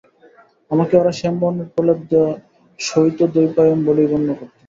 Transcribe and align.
আমাকে 0.71 0.93
ওরা 0.97 1.11
শ্যামবর্ণের 1.19 1.67
প্রলেপ 1.73 1.99
দেওয়া 2.11 2.31
শ্বেতদ্বৈপায়ন 2.79 3.79
বলেই 3.87 4.09
গণ্য 4.11 4.29
করত। 4.33 4.53